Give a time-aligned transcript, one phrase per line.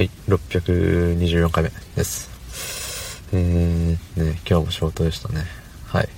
[0.00, 2.30] はい、624回目です。
[3.34, 5.44] えー、ね、今日も仕事でしたね。
[5.88, 6.08] はい。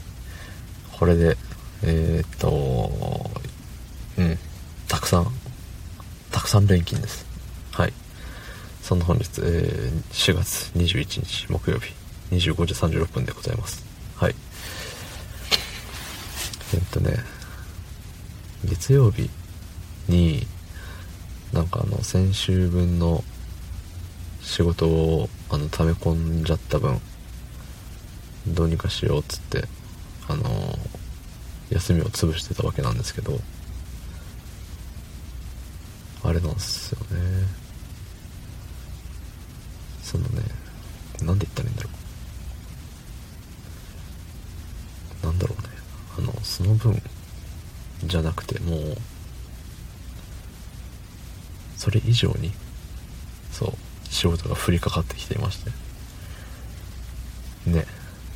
[0.96, 1.36] これで、
[1.82, 2.92] えー、っと、
[4.18, 4.38] うん、
[4.86, 5.26] たくさん、
[6.30, 7.26] たくさん錬金です。
[7.72, 7.92] はい。
[8.82, 11.92] そんな本日、えー、4月21日木曜日、
[12.30, 13.84] 25時36分でございます。
[14.14, 14.34] はい。
[16.72, 17.16] えー、っとね、
[18.64, 19.28] 月曜日
[20.06, 20.46] に、
[21.52, 23.24] なんかあの、先週分の
[24.52, 27.00] 仕事をあの溜め込んじゃった分
[28.46, 29.64] どうにかしようっつって
[30.28, 30.78] あの
[31.70, 33.40] 休みを潰してたわけなんですけど
[36.22, 37.46] あれなんですよね。
[40.02, 40.42] そのね
[41.22, 41.90] 何で言ったらいいんだろ
[45.22, 45.26] う。
[45.26, 45.68] なんだろうね。
[46.18, 47.02] あのその分
[48.04, 48.96] じゃなくてもう
[51.78, 52.52] それ以上に
[53.50, 53.72] そう
[54.12, 55.70] 仕事が降りかかってきていまして。
[57.70, 57.86] ね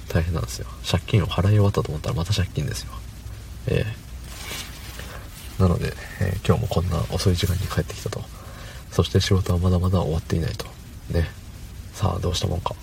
[0.09, 0.67] 大変なんですよ。
[0.89, 2.93] 借金を払い終わったと思ったらまた借金ですよ。
[3.69, 5.59] ええ。
[5.59, 8.23] ー、なので、えー、今日もこんな遅い時間に帰ってきたと。
[8.91, 10.67] そして仕事はまだまだ終わっていないと。
[11.11, 11.29] ね。
[11.93, 12.75] さあどうしたもんか。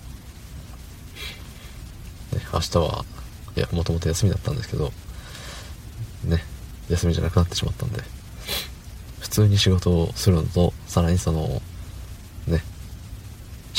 [2.34, 3.06] ね明日は
[3.56, 4.92] いやもともと休みだったんですけど
[6.26, 6.44] ね
[6.89, 8.02] 休みじゃなくなってしまったんで
[9.20, 11.62] 普通に仕事をするのとさらにその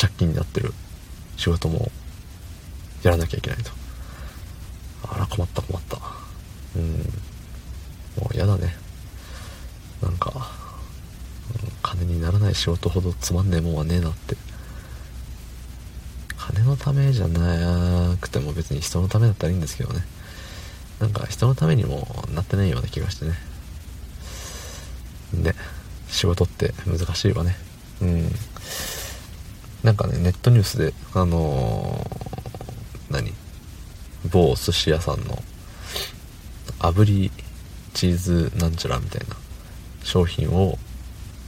[0.05, 0.73] 借金になってる。
[1.37, 1.91] 仕事も
[3.03, 3.71] やらなきゃいけないと。
[5.09, 5.99] あら困った困った。
[6.77, 6.93] うん。
[8.23, 8.75] もうやだね。
[10.03, 10.51] なんか、
[11.63, 14.37] うん、金にならない仕事ほどつまんねえもんはねえなって。
[16.37, 20.05] 金のためじゃなくても別に人のためだったらいいんですけどね。
[21.01, 23.33] なんか人のためにもなってないような気がしてね。
[25.33, 25.55] で
[26.09, 27.57] 仕事って難しいわね。
[28.03, 28.31] うん。
[29.85, 33.35] なんかね、ネットニュースで、あのー、何？
[34.33, 35.43] 某寿司屋さんの、
[36.79, 37.31] 炙り
[37.93, 39.37] チーズなんちゃらみたいな
[40.03, 40.79] 商品を、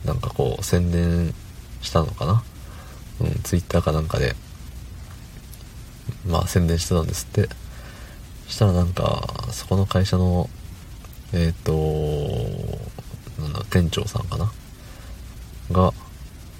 [0.05, 1.33] なんかこう、宣伝
[1.81, 2.43] したのかな？
[3.23, 4.37] うん、ツイッターかなんかで、
[6.27, 7.49] まあ宣伝してたんですって。
[8.49, 10.51] したらなんか、そこの会社の、
[11.33, 11.73] えっ、ー、と、
[13.43, 14.53] なんだ、店長さんかな？
[15.73, 15.95] が、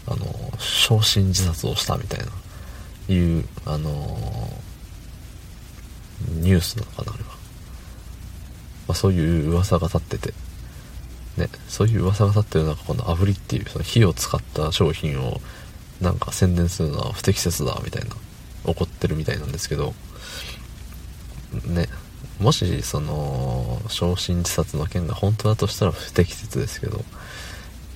[0.07, 2.27] あの、焼身自殺をしたみたいな、
[3.15, 4.19] いう、あの
[6.31, 7.31] ニュースなのかな、あれは。
[8.89, 10.35] まあ、そういう噂が立ってて、
[11.37, 15.41] ね、そういう噂が立ってる中、この炙りっていう、その火を使った商品を、
[16.01, 18.17] なんか宣伝するのは不適切だ、みたいな、
[18.65, 19.95] 怒ってるみたいなんですけど、
[21.65, 21.89] ね、
[22.39, 27.05] もし、その、焼身自殺の件が本当だとしたら不適切ですけど、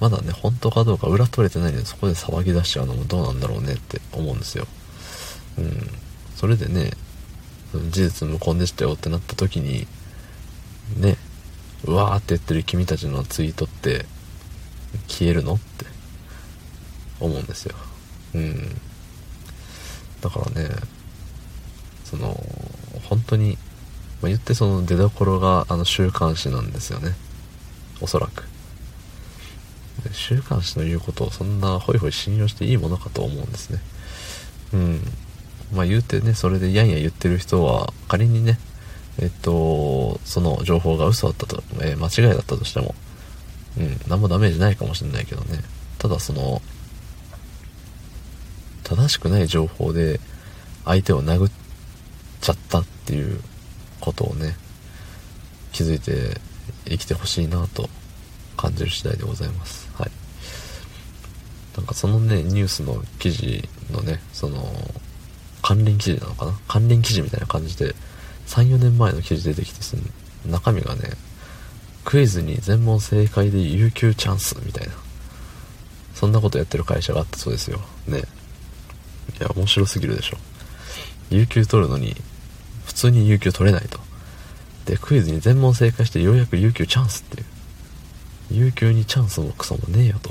[0.01, 4.67] まだね、本当かどうか裏取れてないので、そこで騒ぎ出しちゃうのもどうなんだろうねって思うんですよ。
[5.59, 5.91] うん。
[6.37, 6.93] それでね、
[7.91, 9.87] 事実無根でしたよってなった時に、
[10.97, 11.19] ね、
[11.85, 14.07] うわーって言ってる君たちのツイートって
[15.07, 15.85] 消えるのって
[17.21, 17.77] 思うんですよ。
[18.35, 18.81] うん。
[20.23, 20.71] だからね、
[22.05, 22.43] その、
[23.05, 23.59] 本当に、
[24.23, 27.15] まあ、言ってその出どころがあの週刊誌なんですよね。
[28.01, 28.45] おそらく。
[30.13, 33.81] 週刊誌の言うことをそんなホイホイ信用していいものかと思うんですね。
[34.73, 35.01] うん。
[35.73, 38.59] まあ言うてね、それでやんや言ってる人は、仮にね、
[39.19, 42.95] えっと、その情報が嘘だったと、えー、間違いだったとしても、
[43.79, 45.63] うん、何もダメージないかもしれないけどね。
[45.99, 46.63] ただその、
[48.85, 50.19] 正しくない情報で
[50.85, 51.53] 相手を殴っ
[52.41, 53.41] ちゃったっていう
[54.01, 54.57] ことをね、
[55.73, 56.41] 気づいて
[56.87, 57.89] 生きてほしいなと
[58.61, 59.89] 感じる次第でございます。
[59.95, 60.11] はい。
[61.77, 64.71] なんかそのね、ニュースの記事のね、その、
[65.63, 66.59] 関連記事なのかな？
[66.69, 67.95] 関連記事みたいな感じで、
[68.47, 70.03] 3、4年前の記事出てきて、その
[70.47, 71.11] 中身がね、
[72.05, 74.93] クイズに全問正解で有給チャンスみたいな。
[76.15, 77.81] そんなことやってる会社があったそうですよ。
[78.07, 78.25] ね。
[79.39, 80.37] いや、面白すぎるでしょ。
[81.31, 82.15] 有給取るのに、
[82.85, 84.01] 普通に有給取れないと。
[84.85, 87.47] で、クイズに全問正解してようやく有給チャンスっていう。
[88.51, 90.31] 有給にチャンスもクソもねえよと。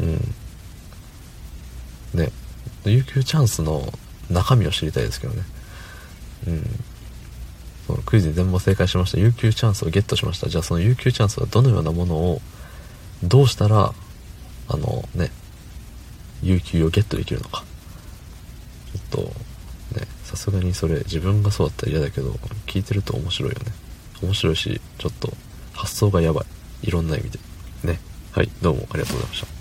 [0.00, 0.34] うん。
[2.14, 2.30] ね。
[2.84, 3.92] 有給チャンスの
[4.30, 5.42] 中身を知りたいですけどね。
[6.46, 6.62] うん。
[7.86, 9.18] そのクイズに全問正解しました。
[9.18, 10.48] 有給チャンスをゲットしました。
[10.48, 12.40] じゃあその有給チャンスはどのようなものを、
[13.22, 13.94] どうしたら、
[14.68, 15.30] あのね、
[16.42, 17.64] 有給をゲットできるのか。
[19.10, 22.32] ちょっと、ね、さすがにそれ自分がそうだったら嫌だけど、
[22.66, 23.72] 聞いてると面白いよね。
[24.22, 25.32] 面白いし、ちょっと
[25.72, 26.44] 発想がやばい。
[26.82, 27.38] いろんな意味で。
[27.84, 28.00] ね。
[28.32, 29.55] はい、どうもありがとうございました。